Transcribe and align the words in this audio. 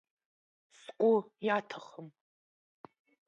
Сгәы 0.79 1.13
иаҭахым. 1.45 2.07